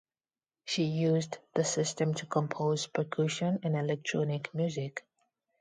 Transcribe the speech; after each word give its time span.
She 0.65 0.85
used 0.85 1.37
the 1.53 1.63
system 1.63 2.15
to 2.15 2.25
compose 2.25 2.87
percussion 2.87 3.59
and 3.61 3.75
electronic 3.77 4.51
music. 4.51 5.05